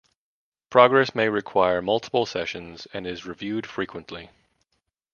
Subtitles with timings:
[0.71, 4.31] Progress may require multiple sessions and is reviewed frequently.